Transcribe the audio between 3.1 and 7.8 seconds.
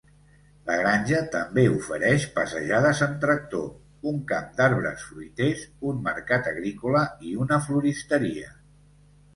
tractor, un camp d'arbres fruiters, un mercat agrícola i una